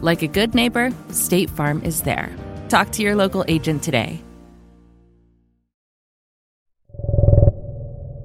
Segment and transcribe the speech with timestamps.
[0.00, 2.34] Like a good neighbor, State Farm is there.
[2.68, 4.22] Talk to your local agent today.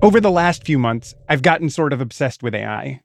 [0.01, 3.01] Over the last few months, I've gotten sort of obsessed with AI.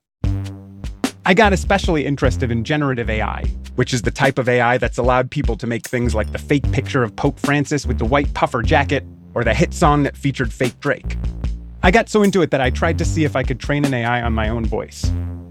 [1.25, 5.31] I got especially interested in generative AI, which is the type of AI that's allowed
[5.31, 8.63] people to make things like the fake picture of Pope Francis with the white puffer
[8.63, 11.17] jacket or the hit song that featured fake Drake.
[11.83, 13.95] I got so into it that I tried to see if I could train an
[13.95, 15.05] AI on my own voice.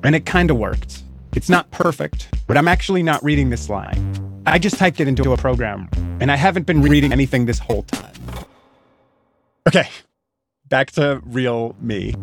[0.04, 1.04] And it kind of worked.
[1.34, 4.44] It's not perfect, but I'm actually not reading this line.
[4.48, 5.88] I just typed it into a program,
[6.20, 8.14] and I haven't been reading anything this whole time.
[9.68, 9.88] Okay,
[10.68, 12.16] back to real me.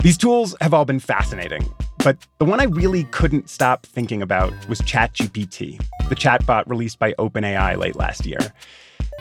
[0.00, 1.66] These tools have all been fascinating,
[2.04, 5.80] but the one I really couldn't stop thinking about was ChatGPT,
[6.10, 8.38] the chatbot released by OpenAI late last year.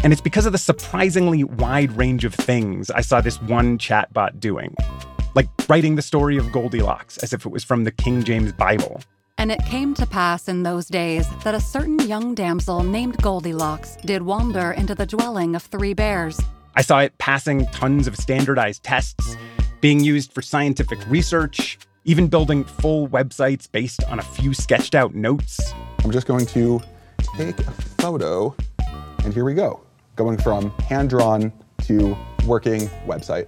[0.03, 4.41] And it's because of the surprisingly wide range of things I saw this one chatbot
[4.41, 4.75] doing
[5.35, 9.01] like writing the story of Goldilocks as if it was from the King James Bible.
[9.37, 13.97] And it came to pass in those days that a certain young damsel named Goldilocks
[14.05, 16.39] did wander into the dwelling of three bears.
[16.75, 19.35] I saw it passing tons of standardized tests,
[19.81, 25.13] being used for scientific research, even building full websites based on a few sketched out
[25.13, 25.73] notes.
[26.03, 26.81] I'm just going to
[27.35, 28.55] take a photo,
[29.23, 29.81] and here we go.
[30.15, 31.51] Going from hand drawn
[31.83, 33.47] to working website.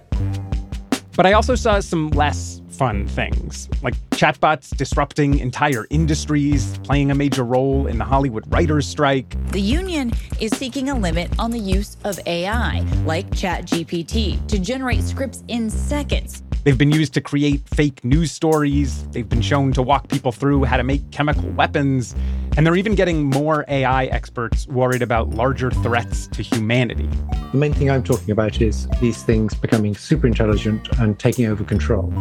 [1.18, 7.14] But I also saw some less fun things, like chatbots disrupting entire industries, playing a
[7.16, 9.36] major role in the Hollywood writers' strike.
[9.50, 15.02] The union is seeking a limit on the use of AI, like ChatGPT, to generate
[15.02, 16.44] scripts in seconds.
[16.64, 19.06] They've been used to create fake news stories.
[19.08, 22.14] They've been shown to walk people through how to make chemical weapons.
[22.56, 27.08] And they're even getting more AI experts worried about larger threats to humanity.
[27.52, 31.62] The main thing I'm talking about is these things becoming super intelligent and taking over
[31.62, 32.12] control.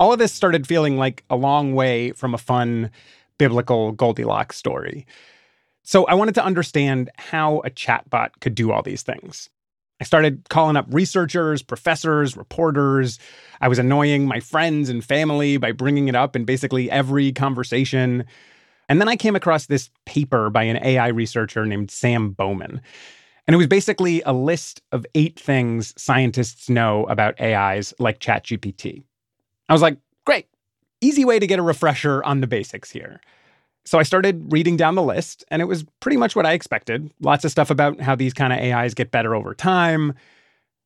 [0.00, 2.90] All of this started feeling like a long way from a fun
[3.38, 5.06] biblical Goldilocks story.
[5.82, 9.50] So I wanted to understand how a chatbot could do all these things.
[10.04, 13.18] I started calling up researchers, professors, reporters.
[13.62, 18.26] I was annoying my friends and family by bringing it up in basically every conversation.
[18.90, 22.82] And then I came across this paper by an AI researcher named Sam Bowman.
[23.46, 29.04] And it was basically a list of eight things scientists know about AIs like ChatGPT.
[29.70, 30.48] I was like, great,
[31.00, 33.22] easy way to get a refresher on the basics here.
[33.86, 37.10] So I started reading down the list, and it was pretty much what I expected.
[37.20, 40.14] Lots of stuff about how these kind of AIs get better over time.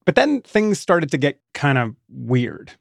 [0.05, 2.73] But then things started to get kind of weird.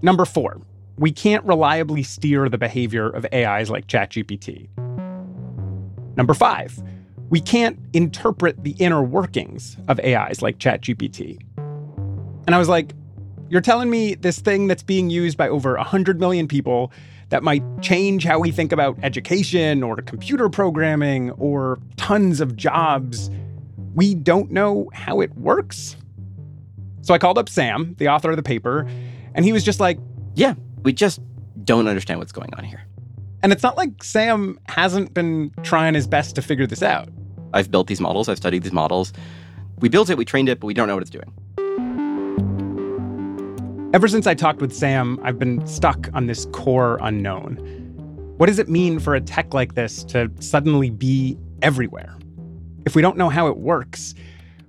[0.00, 0.62] Number four,
[0.96, 4.68] we can't reliably steer the behavior of AIs like ChatGPT.
[6.16, 6.82] Number five,
[7.28, 11.38] we can't interpret the inner workings of AIs like ChatGPT.
[12.46, 12.92] And I was like,
[13.48, 16.92] you're telling me this thing that's being used by over 100 million people
[17.32, 23.30] that might change how we think about education or computer programming or tons of jobs.
[23.94, 25.96] We don't know how it works.
[27.00, 28.86] So I called up Sam, the author of the paper,
[29.34, 29.98] and he was just like,
[30.34, 31.20] Yeah, we just
[31.64, 32.84] don't understand what's going on here.
[33.42, 37.08] And it's not like Sam hasn't been trying his best to figure this out.
[37.54, 39.10] I've built these models, I've studied these models.
[39.78, 41.32] We built it, we trained it, but we don't know what it's doing.
[43.92, 47.56] Ever since I talked with Sam, I've been stuck on this core unknown.
[48.38, 52.16] What does it mean for a tech like this to suddenly be everywhere?
[52.86, 54.14] If we don't know how it works,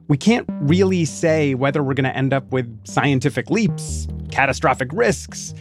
[0.09, 5.53] we can't really say whether we're going to end up with scientific leaps, catastrophic risks,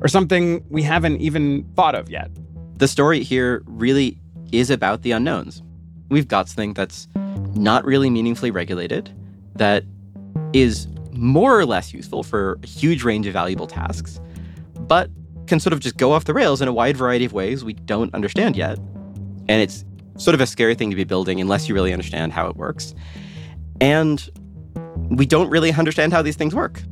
[0.00, 2.30] or something we haven't even thought of yet.
[2.76, 4.20] The story here really
[4.52, 5.64] is about the unknowns.
[6.10, 7.08] We've got something that's
[7.54, 9.12] not really meaningfully regulated,
[9.56, 9.82] that
[10.52, 14.20] is more or less useful for a huge range of valuable tasks,
[14.78, 15.10] but
[15.46, 17.72] can sort of just go off the rails in a wide variety of ways we
[17.72, 18.78] don't understand yet.
[19.48, 19.84] And it's
[20.16, 22.94] sort of a scary thing to be building unless you really understand how it works.
[23.80, 24.30] And
[25.08, 26.82] we don't really understand how these things work.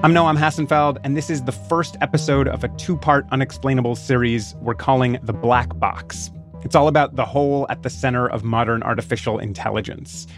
[0.00, 4.54] I'm Noam Hassenfeld, and this is the first episode of a two part unexplainable series
[4.60, 6.30] we're calling The Black Box.
[6.62, 10.28] It's all about the hole at the center of modern artificial intelligence.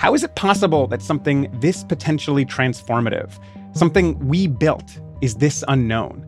[0.00, 3.38] How is it possible that something this potentially transformative,
[3.74, 6.26] something we built, is this unknown?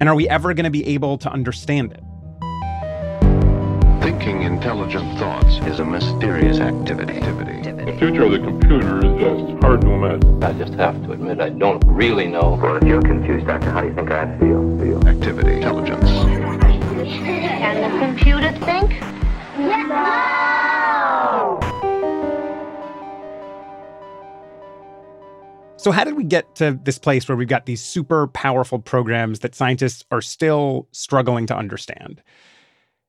[0.00, 2.02] And are we ever going to be able to understand it?
[4.02, 7.20] Thinking intelligent thoughts is a mysterious activity.
[7.20, 10.42] The future of the computer is just hard to imagine.
[10.42, 12.58] I just have to admit I don't really know.
[12.60, 14.80] Well, if you're confused, Doctor, how do you think I feel?
[14.80, 15.06] feel.
[15.06, 15.54] Activity.
[15.54, 16.10] Intelligence.
[16.10, 19.00] Can the computer think?
[19.60, 20.55] No!
[25.86, 29.38] So, how did we get to this place where we've got these super powerful programs
[29.38, 32.24] that scientists are still struggling to understand?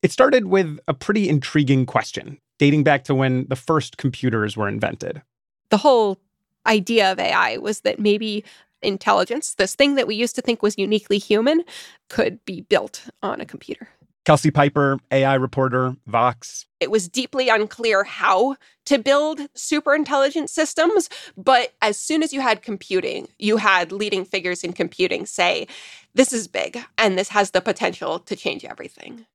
[0.03, 4.67] It started with a pretty intriguing question dating back to when the first computers were
[4.67, 5.23] invented.
[5.71, 6.19] The whole
[6.67, 8.43] idea of AI was that maybe
[8.83, 11.63] intelligence, this thing that we used to think was uniquely human,
[12.11, 13.89] could be built on a computer.
[14.27, 16.65] Kelsey Piper, AI reporter, Vox.
[16.81, 18.57] It was deeply unclear how
[18.87, 24.25] to build super intelligent systems, but as soon as you had computing, you had leading
[24.25, 25.65] figures in computing say,
[26.13, 29.25] this is big and this has the potential to change everything.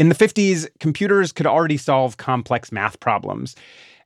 [0.00, 3.54] In the 50s, computers could already solve complex math problems,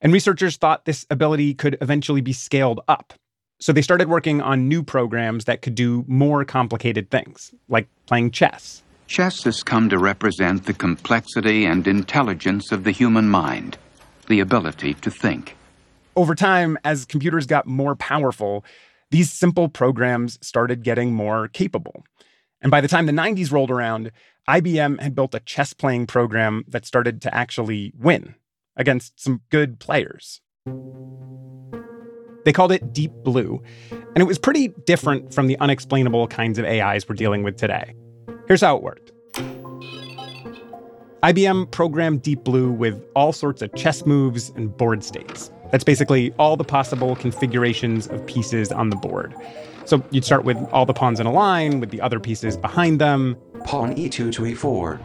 [0.03, 3.15] and researchers thought this ability could eventually be scaled up.
[3.61, 8.33] So they started working on new programs that could do more complicated things, like playing
[8.33, 8.83] chess.
[9.07, 13.77] Chess has come to represent the complexity and intelligence of the human mind,
[14.29, 15.57] the ability to think.
[16.17, 18.65] Over time, as computers got more powerful,
[19.11, 22.05] these simple programs started getting more capable.
[22.61, 24.11] And by the time the 90s rolled around,
[24.49, 28.35] IBM had built a chess playing program that started to actually win
[28.77, 30.41] against some good players.
[32.45, 36.65] They called it Deep Blue, and it was pretty different from the unexplainable kinds of
[36.65, 37.95] AIs we're dealing with today.
[38.47, 39.13] Here's how it worked
[41.23, 45.51] IBM programmed Deep Blue with all sorts of chess moves and board states.
[45.73, 49.35] That's basically all the possible configurations of pieces on the board.
[49.87, 53.01] So you'd start with all the pawns in a line, with the other pieces behind
[53.01, 53.37] them.
[53.65, 55.01] Pawn e2 to e4.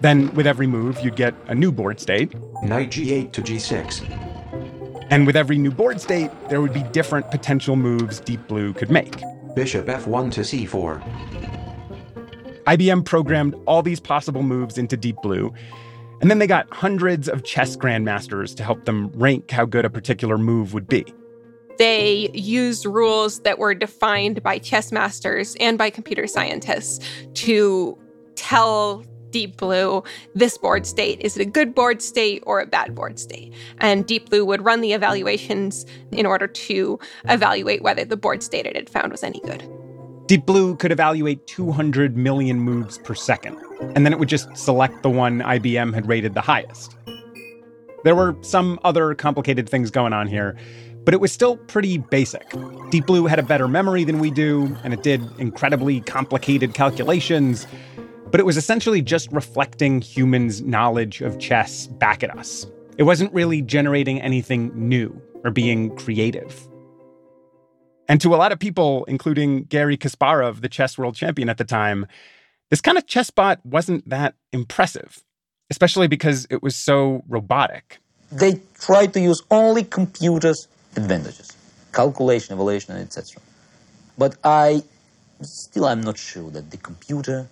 [0.00, 2.34] Then, with every move, you'd get a new board state.
[2.62, 5.06] Knight g8 to g6.
[5.10, 8.90] And with every new board state, there would be different potential moves Deep Blue could
[8.90, 9.22] make.
[9.54, 11.57] Bishop f1 to c4.
[12.68, 15.54] IBM programmed all these possible moves into Deep Blue,
[16.20, 19.90] and then they got hundreds of chess grandmasters to help them rank how good a
[19.90, 21.06] particular move would be.
[21.78, 27.02] They used rules that were defined by chess masters and by computer scientists
[27.34, 27.96] to
[28.34, 30.02] tell Deep Blue
[30.34, 31.20] this board state.
[31.22, 33.54] Is it a good board state or a bad board state?
[33.78, 36.98] And Deep Blue would run the evaluations in order to
[37.28, 39.66] evaluate whether the board state it had found was any good.
[40.28, 43.56] Deep Blue could evaluate 200 million moves per second,
[43.96, 46.98] and then it would just select the one IBM had rated the highest.
[48.04, 50.54] There were some other complicated things going on here,
[51.06, 52.46] but it was still pretty basic.
[52.90, 57.66] Deep Blue had a better memory than we do, and it did incredibly complicated calculations,
[58.30, 62.66] but it was essentially just reflecting humans' knowledge of chess back at us.
[62.98, 66.67] It wasn't really generating anything new or being creative.
[68.08, 71.64] And to a lot of people, including Garry Kasparov, the chess world champion at the
[71.64, 72.06] time,
[72.70, 75.22] this kind of chessbot wasn't that impressive,
[75.70, 77.98] especially because it was so robotic.
[78.32, 81.52] They tried to use only computers advantages
[81.92, 83.42] calculation, evaluation, etc.
[84.16, 84.82] But I
[85.42, 87.48] still I'm not sure that the computer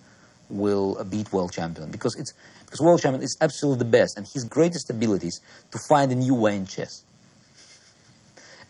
[0.49, 2.33] will beat world champion because it's
[2.63, 6.15] because world champion is absolutely the best and his greatest ability is to find a
[6.15, 7.03] new way in chess.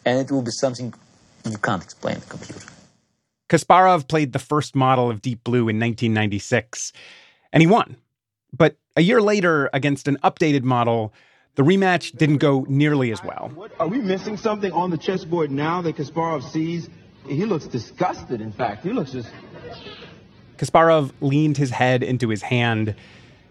[0.05, 0.93] And it will be something
[1.51, 2.61] you can't explain the computer.
[3.49, 6.91] Kasparov played the first model of Deep Blue in 1996
[7.53, 7.97] and he won.
[8.51, 11.13] But a year later against an updated model,
[11.55, 13.51] the rematch didn't go nearly as well.
[13.79, 16.89] Are we missing something on the chessboard now that Kasparov sees?
[17.27, 18.83] He looks disgusted, in fact.
[18.83, 19.29] He looks just.
[20.57, 22.95] Kasparov leaned his head into his hand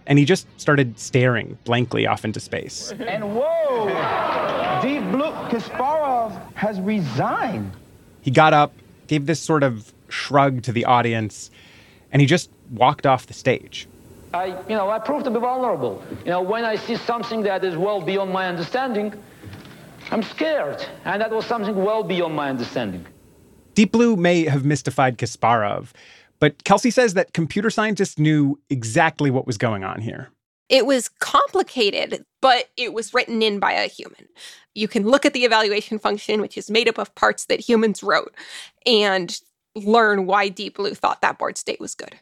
[0.07, 2.93] and he just started staring blankly off into space.
[2.93, 3.87] And whoa!
[4.83, 7.73] Deep Blue, Kasparov has resigned.
[8.27, 8.73] He got up,
[9.07, 11.49] gave this sort of shrug to the audience,
[12.11, 13.87] and he just walked off the stage.
[14.35, 16.03] I, you know, I prove to be vulnerable.
[16.25, 19.15] You know, when I see something that is well beyond my understanding,
[20.11, 20.85] I'm scared.
[21.05, 23.07] And that was something well beyond my understanding.
[23.75, 25.93] Deep Blue may have mystified Kasparov,
[26.41, 30.31] but Kelsey says that computer scientists knew exactly what was going on here.
[30.69, 34.29] It was complicated, but it was written in by a human.
[34.75, 38.03] You can look at the evaluation function, which is made up of parts that humans
[38.03, 38.35] wrote,
[38.85, 39.39] and
[39.75, 42.17] learn why Deep Blue thought that board state was good.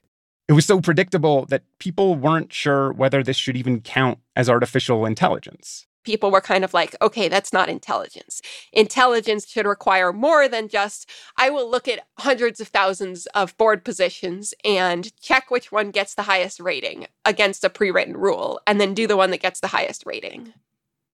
[0.47, 5.07] It was so predictable that people weren't sure whether this should even count as artificial
[5.07, 5.87] intelligence.
[6.05, 8.41] People were kind of like, okay, that's not intelligence.
[8.73, 13.85] Intelligence should require more than just, I will look at hundreds of thousands of board
[13.85, 18.81] positions and check which one gets the highest rating against a pre written rule, and
[18.81, 20.53] then do the one that gets the highest rating.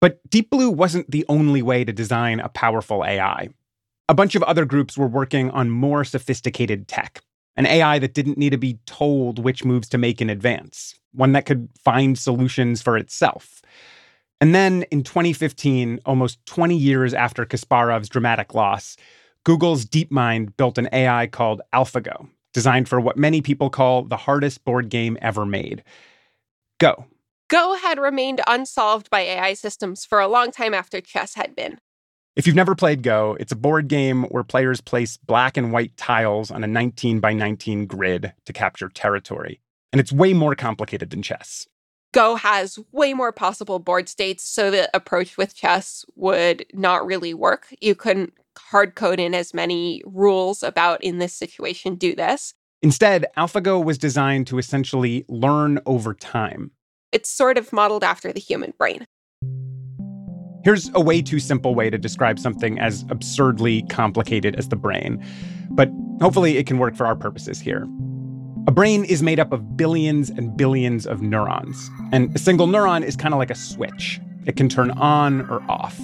[0.01, 3.49] But Deep Blue wasn't the only way to design a powerful AI.
[4.09, 7.21] A bunch of other groups were working on more sophisticated tech,
[7.55, 11.33] an AI that didn't need to be told which moves to make in advance, one
[11.33, 13.61] that could find solutions for itself.
[14.41, 18.97] And then in 2015, almost 20 years after Kasparov's dramatic loss,
[19.45, 24.65] Google's DeepMind built an AI called AlphaGo, designed for what many people call the hardest
[24.65, 25.83] board game ever made
[26.79, 27.05] Go.
[27.47, 31.77] Go had remained unsolved by AI systems for a long time after chess had been.
[32.35, 35.95] If you've never played Go, it's a board game where players place black and white
[35.97, 39.61] tiles on a 19 by 19 grid to capture territory.
[39.91, 41.67] And it's way more complicated than chess.
[42.13, 47.33] Go has way more possible board states, so the approach with chess would not really
[47.33, 47.73] work.
[47.79, 52.53] You couldn't hard code in as many rules about in this situation, do this.
[52.81, 56.71] Instead, AlphaGo was designed to essentially learn over time.
[57.11, 59.05] It's sort of modeled after the human brain.
[60.63, 65.23] Here's a way too simple way to describe something as absurdly complicated as the brain,
[65.69, 65.89] but
[66.21, 67.87] hopefully it can work for our purposes here.
[68.67, 73.03] A brain is made up of billions and billions of neurons, and a single neuron
[73.03, 74.21] is kind of like a switch.
[74.45, 75.99] It can turn on or off.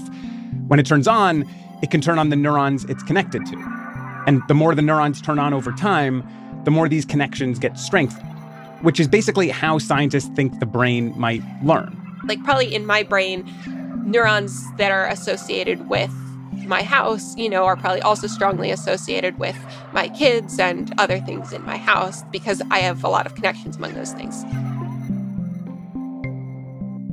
[0.68, 1.46] When it turns on,
[1.84, 4.24] it can turn on the neurons it's connected to.
[4.26, 6.28] And the more the neurons turn on over time,
[6.64, 8.28] the more these connections get strengthened,
[8.82, 11.96] which is basically how scientists think the brain might learn.
[12.26, 13.48] Like, probably in my brain,
[14.04, 16.12] neurons that are associated with
[16.68, 19.58] my house, you know, are probably also strongly associated with
[19.94, 23.78] my kids and other things in my house because I have a lot of connections
[23.78, 24.46] among those things.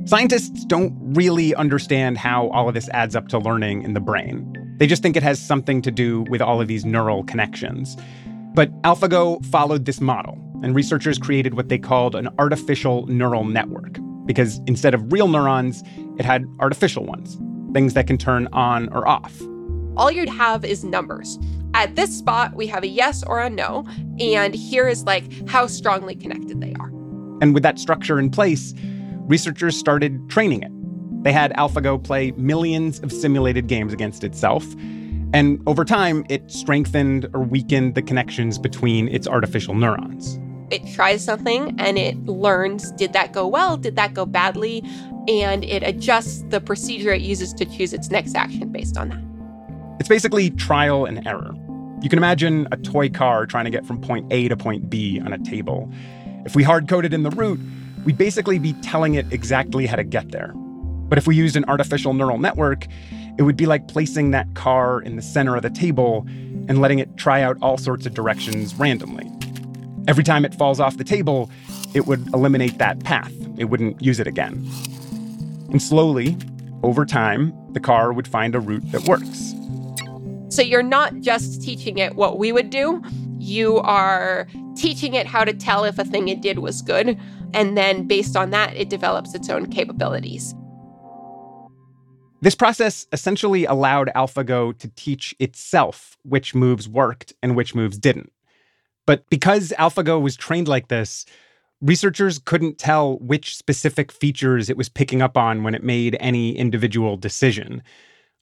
[0.09, 4.51] Scientists don't really understand how all of this adds up to learning in the brain.
[4.77, 7.97] They just think it has something to do with all of these neural connections.
[8.53, 13.97] But AlphaGo followed this model, and researchers created what they called an artificial neural network
[14.25, 15.83] because instead of real neurons,
[16.17, 17.37] it had artificial ones,
[17.75, 19.41] things that can turn on or off.
[19.97, 21.37] All you'd have is numbers.
[21.73, 23.85] At this spot, we have a yes or a no,
[24.17, 26.87] and here is like how strongly connected they are.
[27.41, 28.73] And with that structure in place,
[29.27, 30.71] researchers started training it.
[31.25, 34.65] They had AlphaGo play millions of simulated games against itself,
[35.33, 40.39] and over time, it strengthened or weakened the connections between its artificial neurons
[40.71, 44.83] it tries something and it learns did that go well, did that go badly,
[45.27, 49.99] and it adjusts the procedure it uses to choose its next action based on that.
[49.99, 51.53] It's basically trial and error.
[52.01, 55.19] You can imagine a toy car trying to get from point A to point B
[55.19, 55.89] on a table.
[56.45, 57.59] If we hard coded in the route,
[58.03, 60.53] we'd basically be telling it exactly how to get there.
[60.55, 62.85] But if we used an artificial neural network,
[63.37, 66.25] it would be like placing that car in the center of the table
[66.67, 69.31] and letting it try out all sorts of directions randomly.
[70.07, 71.49] Every time it falls off the table,
[71.93, 73.33] it would eliminate that path.
[73.57, 74.53] It wouldn't use it again.
[75.69, 76.37] And slowly,
[76.83, 79.53] over time, the car would find a route that works.
[80.49, 83.01] So you're not just teaching it what we would do,
[83.39, 87.19] you are teaching it how to tell if a thing it did was good.
[87.53, 90.53] And then based on that, it develops its own capabilities.
[92.41, 98.31] This process essentially allowed AlphaGo to teach itself which moves worked and which moves didn't.
[99.05, 101.25] But because AlphaGo was trained like this,
[101.81, 106.57] researchers couldn't tell which specific features it was picking up on when it made any
[106.57, 107.83] individual decision.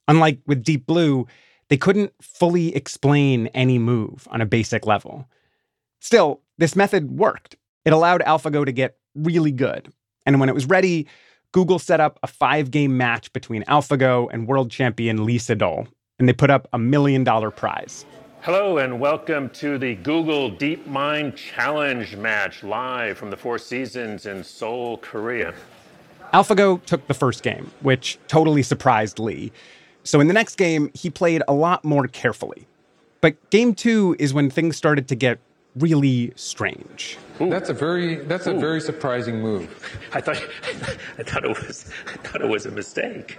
[0.08, 1.26] Unlike with Deep Blue,
[1.68, 5.26] they couldn't fully explain any move on a basic level.
[6.00, 7.56] Still, this method worked.
[7.84, 9.92] It allowed AlphaGo to get really good.
[10.26, 11.06] And when it was ready,
[11.52, 15.86] Google set up a five game match between AlphaGo and world champion Lee Sedol,
[16.18, 18.04] and they put up a million dollar prize.
[18.44, 24.44] Hello and welcome to the Google DeepMind Challenge match live from the Four Seasons in
[24.44, 25.54] Seoul, Korea.
[26.34, 29.50] AlphaGo took the first game, which totally surprised Lee.
[30.02, 32.66] So in the next game, he played a lot more carefully.
[33.22, 35.38] But game two is when things started to get
[35.76, 37.16] really strange.
[37.40, 37.48] Ooh.
[37.48, 38.58] That's a very that's Ooh.
[38.58, 39.98] a very surprising move.
[40.12, 40.36] I thought
[41.18, 43.38] I thought it was I thought it was a mistake.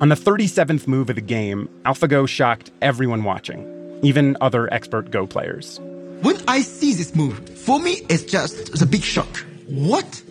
[0.00, 3.74] On the 37th move of the game, AlphaGo shocked everyone watching.
[4.02, 5.80] even other expert Go players.
[6.22, 9.44] When I see this move, for me, it's just a big shock.
[9.66, 10.22] What?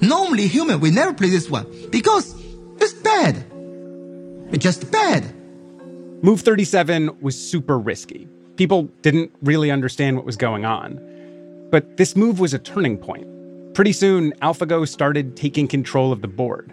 [0.00, 2.34] Normally, human will never play this one because
[2.80, 3.44] it's bad.
[4.52, 5.34] It's just bad.
[6.22, 8.28] Move 37 was super risky.
[8.56, 10.98] People didn't really understand what was going on.
[11.70, 13.26] But this move was a turning point.
[13.74, 16.72] Pretty soon, AlphaGo started taking control of the board,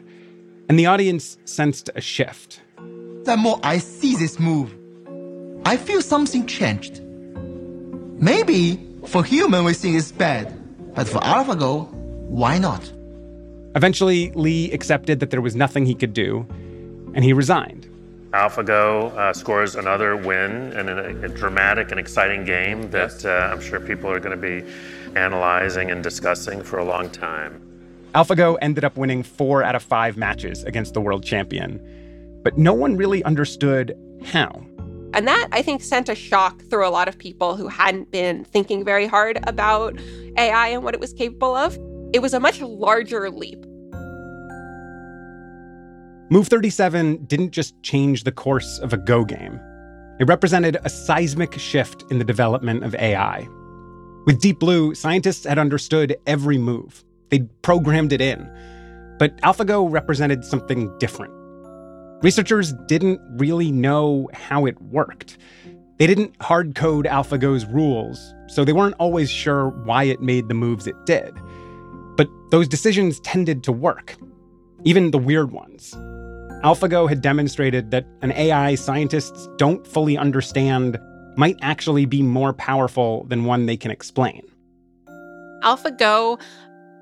[0.70, 2.62] and the audience sensed a shift.
[3.24, 4.76] The more I see this move,
[5.66, 7.02] I feel something changed.
[8.20, 10.54] Maybe for human we think it's bad,
[10.96, 11.92] but for AlphaGo,
[12.30, 12.92] why not?
[13.76, 16.46] Eventually, Lee accepted that there was nothing he could do,
[17.14, 17.90] and he resigned.
[18.32, 23.62] AlphaGo uh, scores another win in a, a, dramatic and exciting game that uh, I'm
[23.62, 24.70] sure people are going to be
[25.16, 27.62] analyzing and discussing for a long time.
[28.16, 31.82] AlphaGo ended up winning four out of five matches against the world champion,
[32.44, 33.94] but no one really understood
[34.24, 34.66] how.
[35.14, 38.46] And that, I think, sent a shock through a lot of people who hadn't been
[38.46, 40.00] thinking very hard about
[40.38, 41.78] AI and what it was capable of.
[42.14, 43.66] It was a much larger leap.
[46.30, 49.60] Move 37 didn't just change the course of a Go game,
[50.20, 53.46] it represented a seismic shift in the development of AI.
[54.26, 58.50] With Deep Blue, scientists had understood every move, they'd programmed it in.
[59.18, 61.34] But AlphaGo represented something different.
[62.22, 65.38] Researchers didn't really know how it worked.
[65.98, 70.54] They didn't hard code AlphaGo's rules, so they weren't always sure why it made the
[70.54, 71.34] moves it did.
[72.18, 74.16] But those decisions tended to work,
[74.84, 75.94] even the weird ones.
[76.64, 80.98] AlphaGo had demonstrated that an AI scientists don't fully understand
[81.38, 84.42] might actually be more powerful than one they can explain.
[85.64, 86.40] AlphaGo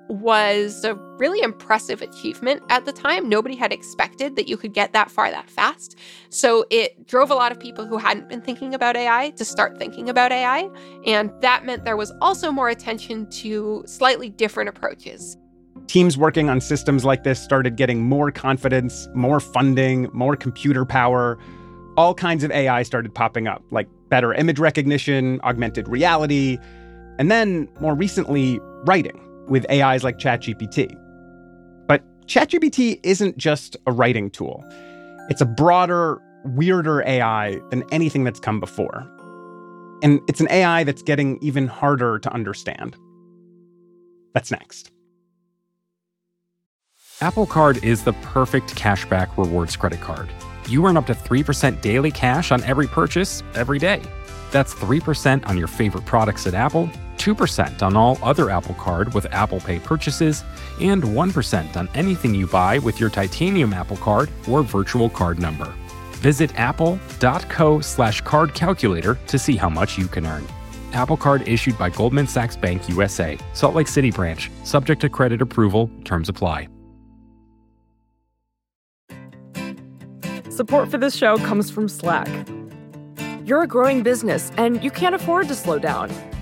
[0.09, 3.29] was a really impressive achievement at the time.
[3.29, 5.97] Nobody had expected that you could get that far that fast.
[6.29, 9.77] So it drove a lot of people who hadn't been thinking about AI to start
[9.77, 10.69] thinking about AI.
[11.05, 15.37] And that meant there was also more attention to slightly different approaches.
[15.87, 21.37] Teams working on systems like this started getting more confidence, more funding, more computer power.
[21.97, 26.57] All kinds of AI started popping up, like better image recognition, augmented reality,
[27.19, 30.97] and then more recently, writing with AIs like ChatGPT.
[31.87, 34.63] But ChatGPT isn't just a writing tool,
[35.29, 39.09] it's a broader, weirder AI than anything that's come before.
[40.01, 42.97] And it's an AI that's getting even harder to understand.
[44.33, 44.91] That's next.
[47.21, 50.29] Apple Card is the perfect cashback rewards credit card.
[50.67, 54.01] You earn up to 3% daily cash on every purchase every day.
[54.51, 56.89] That's 3% on your favorite products at Apple,
[57.23, 60.43] 2% on all other Apple Card with Apple Pay purchases,
[60.81, 65.73] and 1% on anything you buy with your titanium Apple Card or virtual card number.
[66.21, 70.45] Visit apple.co slash card calculator to see how much you can earn.
[70.91, 75.41] Apple Card issued by Goldman Sachs Bank USA, Salt Lake City branch, subject to credit
[75.41, 76.67] approval, terms apply.
[80.49, 82.29] Support for this show comes from Slack.
[83.43, 86.11] You're a growing business and you can't afford to slow down.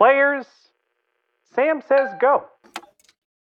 [0.00, 0.46] Players,
[1.54, 2.46] Sam says go.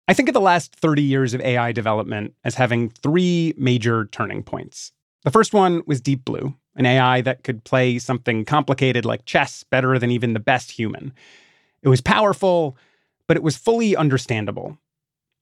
[0.10, 4.44] I think of the last 30 years of AI development as having three major turning
[4.44, 4.92] points.
[5.24, 9.64] The first one was Deep Blue, an AI that could play something complicated like chess
[9.64, 11.14] better than even the best human.
[11.82, 12.76] It was powerful,
[13.26, 14.78] but it was fully understandable.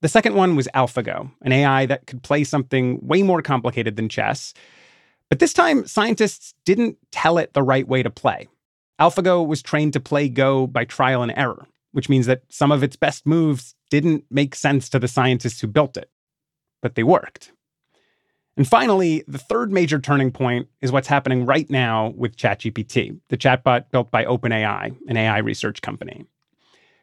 [0.01, 4.07] The second one was AlphaGo, an AI that could play something way more complicated than
[4.07, 4.53] chess.
[5.29, 8.49] But this time, scientists didn't tell it the right way to play.
[9.01, 12.83] AlphaGo was trained to play Go by trial and error, which means that some of
[12.83, 16.11] its best moves didn't make sense to the scientists who built it,
[16.83, 17.51] but they worked.
[18.55, 23.37] And finally, the third major turning point is what's happening right now with ChatGPT, the
[23.37, 26.27] chatbot built by OpenAI, an AI research company.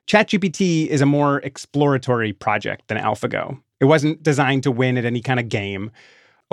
[0.06, 3.60] ChatGPT is a more exploratory project than AlphaGo.
[3.80, 5.90] It wasn't designed to win at any kind of game.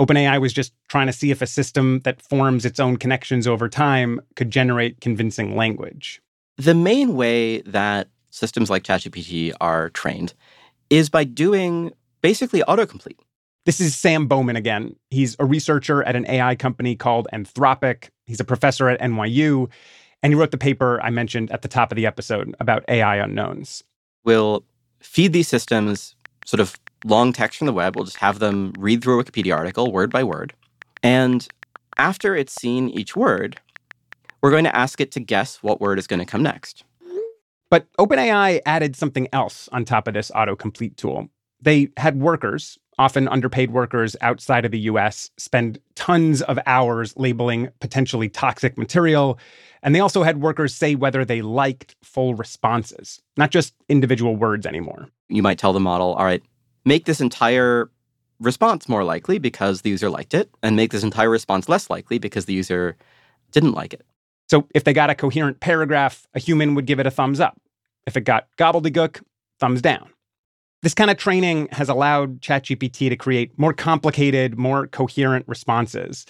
[0.00, 3.68] OpenAI was just trying to see if a system that forms its own connections over
[3.68, 6.20] time could generate convincing language.
[6.58, 10.34] The main way that systems like ChatGPT are trained
[10.90, 13.18] is by doing basically autocomplete.
[13.64, 14.94] This is Sam Bowman again.
[15.10, 18.10] He's a researcher at an AI company called Anthropic.
[18.26, 19.68] He's a professor at NYU,
[20.22, 23.16] and he wrote the paper I mentioned at the top of the episode about AI
[23.16, 23.82] unknowns.
[24.24, 24.64] We'll
[25.00, 27.96] feed these systems sort of long text from the web.
[27.96, 30.52] We'll just have them read through a Wikipedia article word by word.
[31.02, 31.46] And
[31.96, 33.60] after it's seen each word,
[34.42, 36.84] we're going to ask it to guess what word is going to come next.
[37.70, 41.28] But OpenAI added something else on top of this autocomplete tool.
[41.60, 47.68] They had workers often underpaid workers outside of the US spend tons of hours labeling
[47.80, 49.38] potentially toxic material.
[49.82, 54.66] And they also had workers say whether they liked full responses, not just individual words
[54.66, 55.08] anymore.
[55.28, 56.42] You might tell the model, all right,
[56.86, 57.90] make this entire
[58.40, 62.18] response more likely because the user liked it, and make this entire response less likely
[62.18, 62.96] because the user
[63.52, 64.06] didn't like it.
[64.48, 67.60] So if they got a coherent paragraph, a human would give it a thumbs up.
[68.06, 69.22] If it got gobbledygook,
[69.58, 70.08] thumbs down.
[70.82, 76.26] This kind of training has allowed ChatGPT to create more complicated, more coherent responses.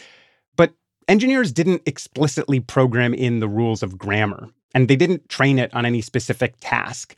[0.56, 0.72] But
[1.08, 5.84] engineers didn't explicitly program in the rules of grammar, and they didn't train it on
[5.84, 7.14] any specific task.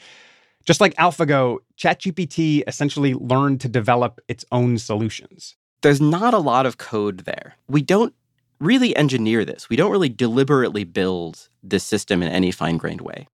[0.64, 5.56] Just like AlphaGo, ChatGPT essentially learned to develop its own solutions.
[5.82, 7.54] There's not a lot of code there.
[7.68, 8.14] We don't
[8.60, 9.68] really engineer this.
[9.70, 13.28] We don't really deliberately build this system in any fine grained way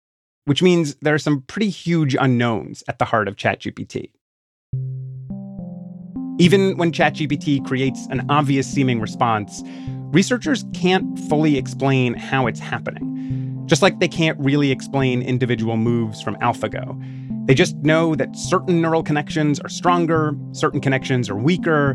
[0.44, 4.10] which means there are some pretty huge unknowns at the heart of ChatGPT.
[6.38, 9.62] Even when ChatGPT creates an obvious seeming response,
[10.12, 13.12] researchers can't fully explain how it's happening.
[13.66, 17.46] Just like they can't really explain individual moves from AlphaGo.
[17.46, 21.90] They just know that certain neural connections are stronger, certain connections are weaker,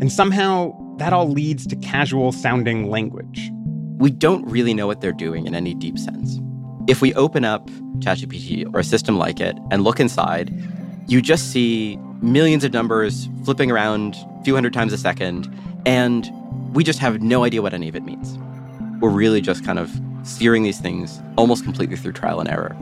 [0.00, 3.50] and somehow that all leads to casual sounding language.
[3.98, 6.38] We don't really know what they're doing in any deep sense.
[6.86, 10.52] If we open up ChatGPT or a system like it and look inside,
[11.06, 15.48] you just see millions of numbers flipping around a few hundred times a second,
[15.86, 16.30] and
[16.74, 18.38] we just have no idea what any of it means.
[19.00, 19.90] We're really just kind of
[20.24, 22.76] steering these things almost completely through trial and error.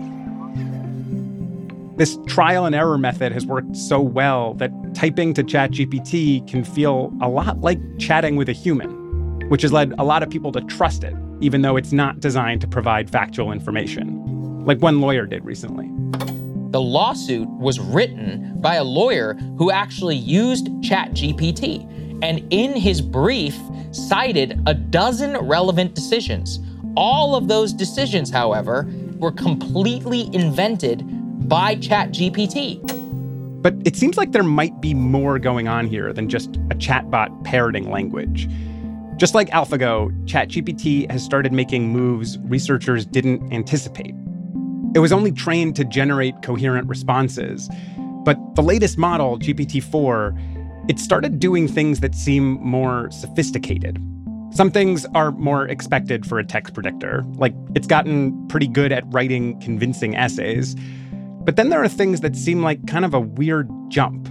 [1.96, 7.12] This trial and error method has worked so well that typing to ChatGPT can feel
[7.20, 10.61] a lot like chatting with a human, which has led a lot of people to
[10.62, 15.44] trust it even though it's not designed to provide factual information, like one lawyer did
[15.44, 15.90] recently.
[16.70, 21.83] The lawsuit was written by a lawyer who actually used ChatGPT
[22.22, 23.59] and in his brief
[23.90, 26.61] cited a dozen relevant decisions.
[26.96, 31.05] All of those decisions, however, were completely invented
[31.48, 32.81] by ChatGPT.
[33.62, 37.44] But it seems like there might be more going on here than just a chatbot
[37.44, 38.48] parroting language.
[39.16, 44.14] Just like AlphaGo, ChatGPT has started making moves researchers didn't anticipate.
[44.94, 47.70] It was only trained to generate coherent responses,
[48.24, 54.02] but the latest model, GPT-4, it started doing things that seem more sophisticated.
[54.52, 59.02] Some things are more expected for a text predictor, like it's gotten pretty good at
[59.10, 60.76] writing convincing essays.
[61.44, 64.28] But then there are things that seem like kind of a weird jump.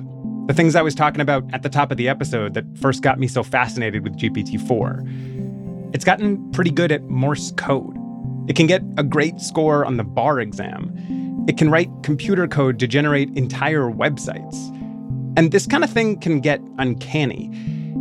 [0.47, 3.19] The things I was talking about at the top of the episode that first got
[3.19, 5.03] me so fascinated with GPT 4.
[5.93, 7.97] It's gotten pretty good at Morse code.
[8.47, 11.45] It can get a great score on the bar exam.
[11.47, 14.69] It can write computer code to generate entire websites.
[15.35, 17.49] And this kind of thing can get uncanny.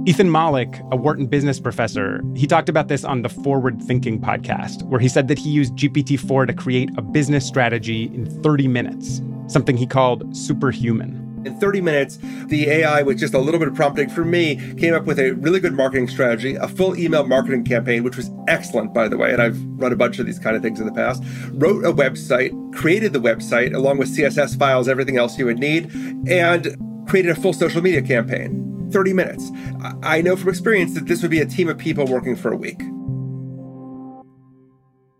[0.06, 4.82] Ethan Mollick, a Wharton business professor, he talked about this on the Forward Thinking podcast,
[4.84, 8.66] where he said that he used GPT 4 to create a business strategy in 30
[8.66, 11.42] minutes, something he called superhuman.
[11.44, 14.94] In 30 minutes, the AI, with just a little bit of prompting from me, came
[14.94, 18.94] up with a really good marketing strategy, a full email marketing campaign, which was excellent,
[18.94, 19.34] by the way.
[19.34, 21.22] And I've run a bunch of these kind of things in the past.
[21.52, 25.92] Wrote a website, created the website along with CSS files, everything else you would need,
[26.26, 26.74] and
[27.06, 28.70] created a full social media campaign.
[28.90, 29.50] 30 minutes.
[30.02, 32.56] I know from experience that this would be a team of people working for a
[32.56, 32.80] week.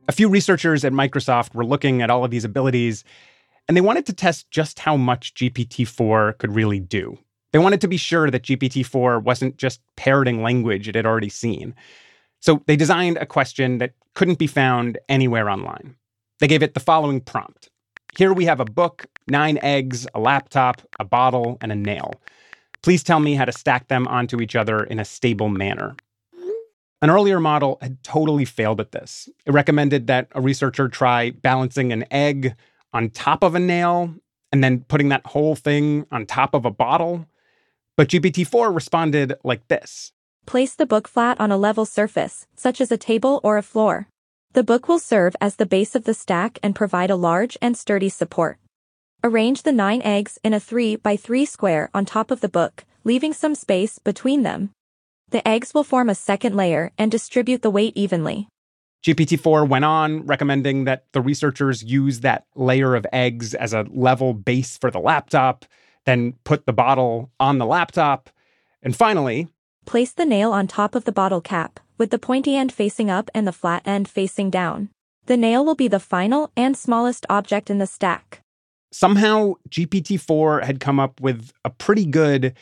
[0.09, 3.05] A few researchers at Microsoft were looking at all of these abilities
[3.69, 7.17] and they wanted to test just how much GPT 4 could really do.
[7.53, 11.29] They wanted to be sure that GPT 4 wasn't just parroting language it had already
[11.29, 11.75] seen.
[12.41, 15.95] So they designed a question that couldn't be found anywhere online.
[16.41, 17.71] They gave it the following prompt
[18.17, 22.15] Here we have a book, nine eggs, a laptop, a bottle, and a nail.
[22.83, 25.97] Please tell me how to stack them onto each other in a stable manner.
[27.03, 29.29] An earlier model had totally failed at this.
[29.47, 32.55] It recommended that a researcher try balancing an egg,
[32.93, 34.15] on top of a nail
[34.53, 37.27] and then putting that whole thing on top of a bottle.
[37.97, 40.13] But GPT 4 responded like this
[40.47, 44.09] Place the book flat on a level surface, such as a table or a floor.
[44.53, 47.77] The book will serve as the base of the stack and provide a large and
[47.77, 48.59] sturdy support.
[49.23, 52.85] Arrange the nine eggs in a 3 by 3 square on top of the book,
[53.05, 54.71] leaving some space between them.
[55.29, 58.49] The eggs will form a second layer and distribute the weight evenly.
[59.05, 63.87] GPT 4 went on, recommending that the researchers use that layer of eggs as a
[63.91, 65.67] level base for the laptop,
[66.07, 68.31] then put the bottle on the laptop,
[68.83, 69.49] and finally,
[69.85, 73.31] Place the nail on top of the bottle cap, with the pointy end facing up
[73.35, 74.89] and the flat end facing down.
[75.27, 78.43] The nail will be the final and smallest object in the stack.
[78.93, 82.55] Somehow GPT 4 had come up with a pretty good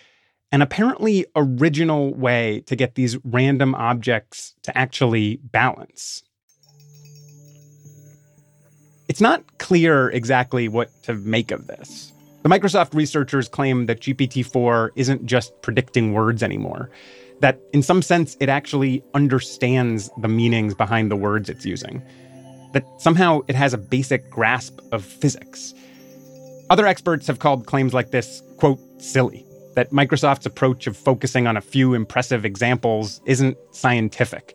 [0.50, 6.22] and apparently original way to get these random objects to actually balance.
[9.08, 12.12] It's not clear exactly what to make of this.
[12.42, 16.90] The Microsoft researchers claim that GPT 4 isn't just predicting words anymore,
[17.40, 22.02] that in some sense it actually understands the meanings behind the words it's using,
[22.72, 25.74] that somehow it has a basic grasp of physics.
[26.70, 31.56] Other experts have called claims like this, quote, silly, that Microsoft's approach of focusing on
[31.56, 34.54] a few impressive examples isn't scientific.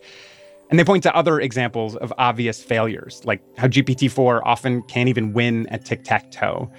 [0.70, 5.08] And they point to other examples of obvious failures, like how GPT 4 often can't
[5.08, 6.70] even win at tic tac toe.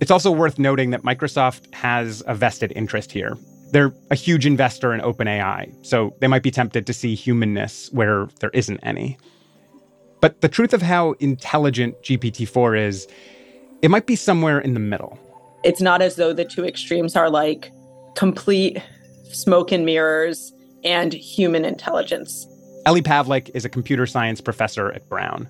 [0.00, 3.36] It's also worth noting that Microsoft has a vested interest here.
[3.72, 8.28] They're a huge investor in OpenAI, so they might be tempted to see humanness where
[8.38, 9.18] there isn't any.
[10.20, 13.08] But the truth of how intelligent GPT 4 is,
[13.84, 15.18] it might be somewhere in the middle.
[15.62, 17.70] It's not as though the two extremes are like
[18.16, 18.78] complete
[19.30, 22.46] smoke and mirrors and human intelligence.
[22.86, 25.46] Ellie Pavlik is a computer science professor at Brown.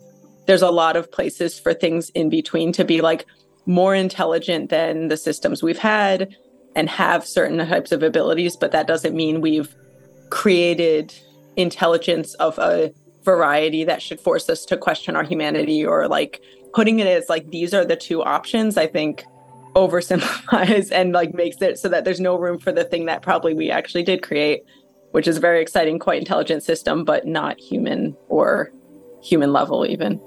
[0.49, 3.25] There's a lot of places for things in between to be like
[3.66, 6.35] more intelligent than the systems we've had
[6.75, 9.77] and have certain types of abilities, but that doesn't mean we've
[10.31, 11.14] created
[11.55, 12.92] intelligence of a
[13.23, 16.42] variety that should force us to question our humanity or like
[16.74, 19.24] putting it as like these are the two options, I think
[19.74, 23.54] oversimplifies and like makes it so that there's no room for the thing that probably
[23.54, 24.62] we actually did create,
[25.12, 28.70] which is a very exciting, quite intelligent system, but not human or
[29.22, 30.20] human level even.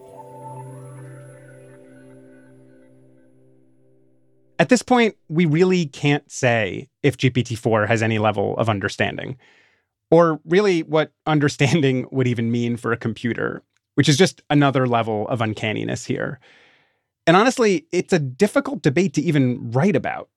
[4.60, 9.38] At this point, we really can't say if GPT 4 has any level of understanding,
[10.10, 13.62] or really what understanding would even mean for a computer,
[13.98, 16.40] which is just another level of uncanniness here.
[17.26, 20.30] And honestly, it's a difficult debate to even write about.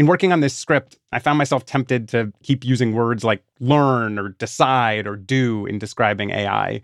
[0.00, 4.18] In working on this script, I found myself tempted to keep using words like learn
[4.18, 6.82] or decide or do in describing AI.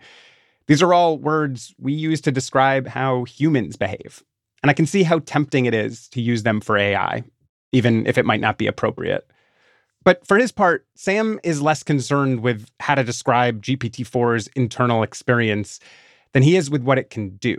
[0.69, 4.23] These are all words we use to describe how humans behave.
[4.63, 7.25] And I can see how tempting it is to use them for AI,
[7.73, 9.29] even if it might not be appropriate.
[10.05, 15.03] But for his part, Sam is less concerned with how to describe GPT 4's internal
[15.03, 15.81] experience
[16.33, 17.59] than he is with what it can do.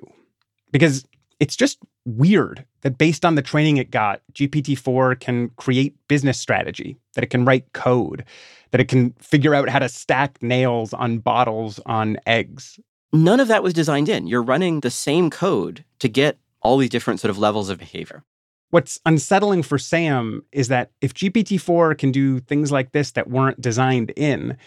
[0.72, 1.06] Because
[1.40, 6.40] it's just weird that based on the training it got, GPT 4 can create business
[6.40, 8.24] strategy, that it can write code,
[8.72, 12.80] that it can figure out how to stack nails on bottles on eggs.
[13.14, 14.28] None of that was designed in.
[14.28, 18.24] You're running the same code to get all these different sort of levels of behavior.
[18.70, 23.30] What's unsettling for Sam is that if GPT 4 can do things like this that
[23.30, 24.58] weren't designed in,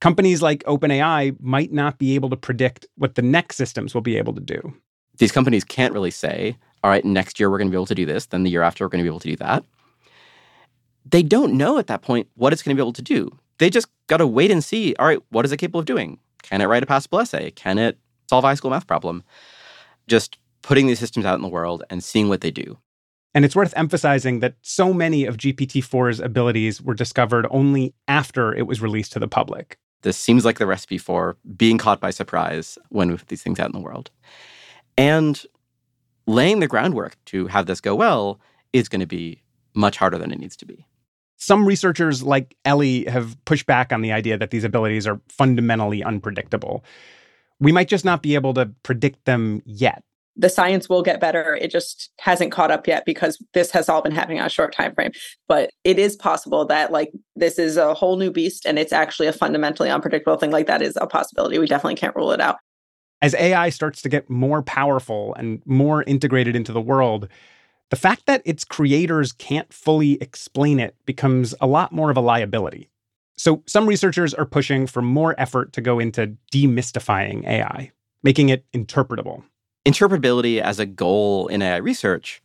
[0.00, 4.16] companies like OpenAI might not be able to predict what the next systems will be
[4.16, 4.74] able to do.
[5.18, 7.94] These companies can't really say, all right, next year we're going to be able to
[7.94, 9.64] do this, then the year after we're going to be able to do that.
[11.06, 13.30] They don't know at that point what it's going to be able to do.
[13.58, 16.18] They just got to wait and see, all right, what is it capable of doing?
[16.42, 17.50] Can it write a passable essay?
[17.52, 19.22] Can it solve a high school math problem?
[20.08, 22.78] Just putting these systems out in the world and seeing what they do.
[23.34, 28.54] And it's worth emphasizing that so many of GPT 4's abilities were discovered only after
[28.54, 29.76] it was released to the public.
[30.04, 33.58] This seems like the recipe for being caught by surprise when we put these things
[33.58, 34.10] out in the world.
[34.98, 35.42] And
[36.26, 38.38] laying the groundwork to have this go well
[38.74, 39.42] is going to be
[39.74, 40.86] much harder than it needs to be.
[41.36, 46.04] Some researchers, like Ellie, have pushed back on the idea that these abilities are fundamentally
[46.04, 46.84] unpredictable.
[47.58, 50.04] We might just not be able to predict them yet
[50.36, 51.56] the science will get better.
[51.60, 54.74] It just hasn't caught up yet because this has all been happening on a short
[54.74, 55.12] time frame
[55.48, 59.26] but it is possible that like this is a whole new beast and it's actually
[59.26, 60.50] a fundamentally unpredictable thing.
[60.50, 61.58] Like that is a possibility.
[61.58, 62.58] We definitely can't rule it out.
[63.22, 67.28] As ai starts to get more powerful and more integrated into the world
[67.90, 72.20] the fact that its creators can't fully explain it becomes a lot more of a
[72.20, 72.88] liability.
[73.36, 77.92] So some researchers are pushing for more effort to go into demystifying ai
[78.22, 79.44] making it interpretable
[79.84, 82.42] interpretability as a goal in AI research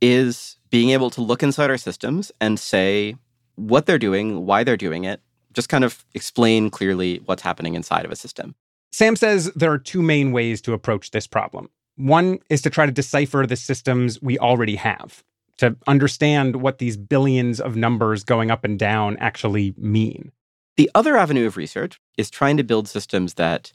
[0.00, 3.16] is being able to look inside our systems and say
[3.56, 5.20] what they're doing, why they're doing it,
[5.52, 8.54] just kind of explain clearly what's happening inside of a system.
[8.92, 11.68] Sam says there are two main ways to approach this problem.
[11.96, 15.22] One is to try to decipher the systems we already have,
[15.58, 20.32] to understand what these billions of numbers going up and down actually mean.
[20.76, 23.72] The other avenue of research is trying to build systems that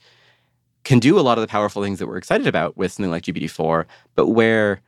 [0.85, 3.23] can do a lot of the powerful things that we're excited about with something like
[3.23, 4.79] GPT-4, but where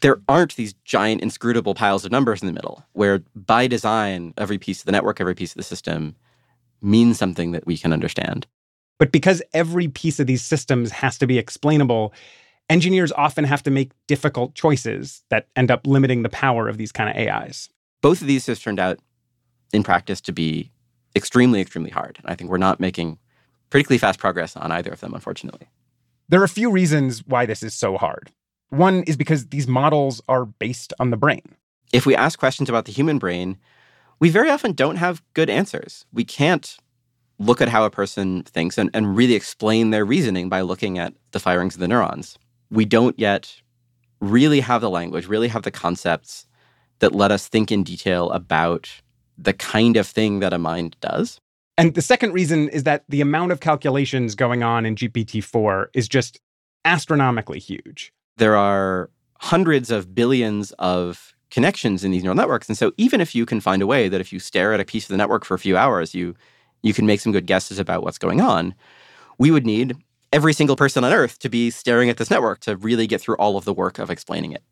[0.00, 4.58] there aren't these giant inscrutable piles of numbers in the middle, where by design, every
[4.58, 6.14] piece of the network, every piece of the system
[6.80, 8.46] means something that we can understand.
[8.98, 12.12] But because every piece of these systems has to be explainable,
[12.68, 16.92] engineers often have to make difficult choices that end up limiting the power of these
[16.92, 17.68] kind of AIs.
[18.02, 18.98] Both of these have turned out
[19.72, 20.70] in practice to be
[21.16, 22.18] extremely, extremely hard.
[22.22, 23.18] And I think we're not making
[23.70, 25.68] particularly fast progress on either of them, unfortunately.
[26.28, 28.30] There are a few reasons why this is so hard.
[28.70, 31.56] One is because these models are based on the brain.
[31.92, 33.56] If we ask questions about the human brain,
[34.20, 36.04] we very often don't have good answers.
[36.12, 36.76] We can't
[37.38, 41.14] look at how a person thinks and, and really explain their reasoning by looking at
[41.30, 42.38] the firings of the neurons.
[42.70, 43.62] We don't yet
[44.20, 46.46] really have the language, really have the concepts
[46.98, 48.90] that let us think in detail about
[49.38, 51.40] the kind of thing that a mind does.
[51.78, 55.90] And the second reason is that the amount of calculations going on in GPT 4
[55.94, 56.40] is just
[56.84, 58.12] astronomically huge.
[58.36, 59.10] There are
[59.40, 62.68] hundreds of billions of connections in these neural networks.
[62.68, 64.84] And so even if you can find a way that if you stare at a
[64.84, 66.34] piece of the network for a few hours, you
[66.82, 68.74] you can make some good guesses about what's going on,
[69.38, 69.96] we would need
[70.32, 73.36] every single person on earth to be staring at this network to really get through
[73.36, 74.62] all of the work of explaining it.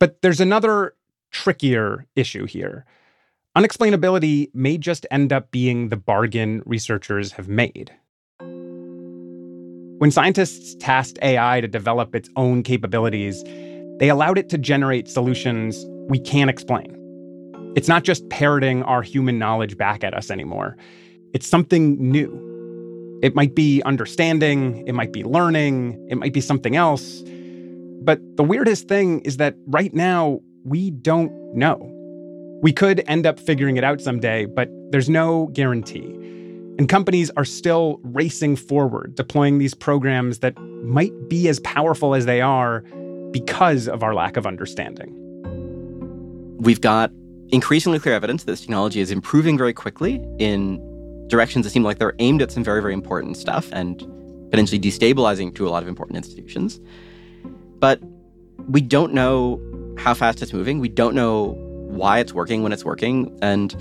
[0.00, 0.94] But there's another
[1.30, 2.84] trickier issue here.
[3.58, 7.92] Unexplainability may just end up being the bargain researchers have made.
[9.98, 13.42] When scientists tasked AI to develop its own capabilities,
[13.98, 16.96] they allowed it to generate solutions we can't explain.
[17.74, 20.76] It's not just parroting our human knowledge back at us anymore.
[21.34, 22.30] It's something new.
[23.20, 27.20] It might be understanding, it might be learning, it might be something else.
[28.04, 31.96] But the weirdest thing is that right now, we don't know.
[32.62, 36.14] We could end up figuring it out someday, but there's no guarantee.
[36.78, 42.26] And companies are still racing forward, deploying these programs that might be as powerful as
[42.26, 42.80] they are
[43.30, 45.16] because of our lack of understanding.
[46.58, 47.10] We've got
[47.48, 50.78] increasingly clear evidence that this technology is improving very quickly in
[51.28, 53.98] directions that seem like they're aimed at some very, very important stuff and
[54.50, 56.80] potentially destabilizing to a lot of important institutions.
[57.78, 58.00] But
[58.68, 59.60] we don't know
[59.98, 60.80] how fast it's moving.
[60.80, 61.56] We don't know
[61.90, 63.36] why it's working when it's working.
[63.42, 63.74] And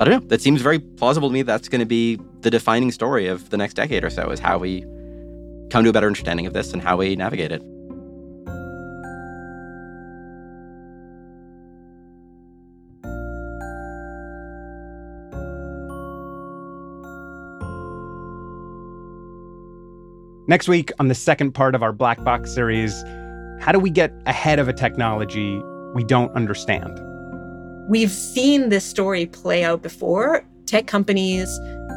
[0.00, 0.28] I don't know.
[0.28, 1.42] That seems very plausible to me.
[1.42, 4.58] That's going to be the defining story of the next decade or so is how
[4.58, 4.82] we
[5.70, 7.62] come to a better understanding of this and how we navigate it.
[20.48, 23.04] Next week, on the second part of our Black Box series,
[23.60, 25.62] how do we get ahead of a technology
[25.94, 27.09] we don't understand?
[27.88, 30.44] We've seen this story play out before.
[30.66, 31.48] Tech companies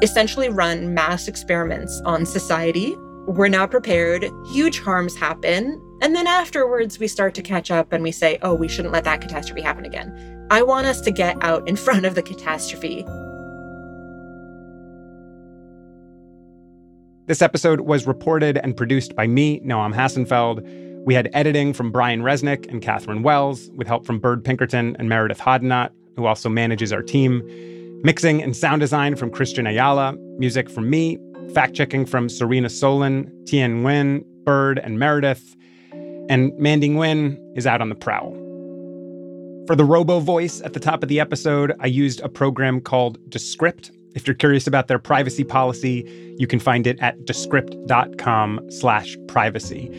[0.02, 2.96] essentially run mass experiments on society.
[3.28, 8.04] We're not prepared, huge harms happen, and then afterwards we start to catch up and
[8.04, 10.48] we say, oh, we shouldn't let that catastrophe happen again.
[10.52, 13.06] I want us to get out in front of the catastrophe.
[17.26, 20.60] This episode was reported and produced by me, Noam Hassenfeld.
[21.06, 25.10] We had editing from Brian Resnick and Catherine Wells, with help from Bird Pinkerton and
[25.10, 27.42] Meredith Hodnot, who also manages our team.
[28.04, 31.18] Mixing and sound design from Christian Ayala, music from me,
[31.54, 35.56] fact checking from Serena Solin, Tian Nguyen, Bird, and Meredith.
[36.30, 38.32] And Mandy Nguyen is out on the prowl.
[39.68, 43.18] For the robo voice at the top of the episode, I used a program called
[43.30, 49.18] Descript if you're curious about their privacy policy, you can find it at descript.com slash
[49.28, 49.89] privacy.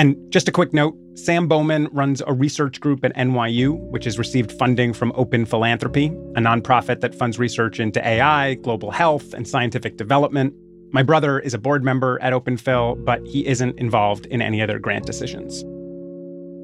[0.00, 4.18] And just a quick note, Sam Bowman runs a research group at NYU, which has
[4.18, 9.46] received funding from Open Philanthropy, a nonprofit that funds research into AI, global health, and
[9.46, 10.54] scientific development.
[10.90, 14.78] My brother is a board member at OpenPhil, but he isn't involved in any other
[14.78, 15.66] grant decisions.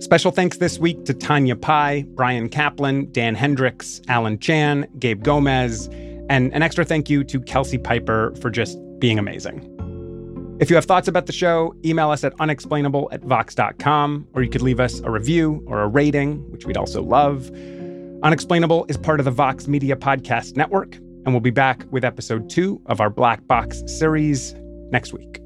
[0.02, 5.88] Special thanks this week to Tanya Pai, Brian Kaplan, Dan Hendrycks, Alan Chan, Gabe Gomez,
[6.30, 9.76] and an extra thank you to Kelsey Piper for just being amazing.
[10.58, 14.48] If you have thoughts about the show, email us at unexplainable at vox.com, or you
[14.48, 17.50] could leave us a review or a rating, which we'd also love.
[18.22, 22.48] Unexplainable is part of the Vox Media Podcast Network, and we'll be back with episode
[22.48, 24.54] two of our Black Box series
[24.90, 25.45] next week.